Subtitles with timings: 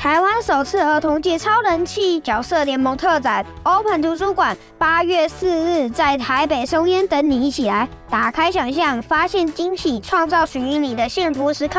[0.00, 11.78] 台湾首次儿童界超人气角色联盟特展 Open 图书馆，八月四日在台北松烟等你一起来，打开想象，发现惊喜，创造属于你的幸福时刻。